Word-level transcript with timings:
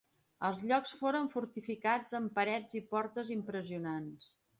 Els 0.47 0.61
llocs 0.69 0.93
foren 1.01 1.27
fortificats 1.33 2.17
amb 2.19 2.33
parets 2.39 2.79
i 2.79 2.81
portes 2.95 3.31
impressionants. 3.37 4.27